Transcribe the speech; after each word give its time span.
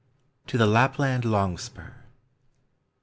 TO 0.47 0.57
THE 0.57 0.65
LAPLAND 0.65 1.25
LOXGSPUR. 1.25 1.91
I. 1.95 2.03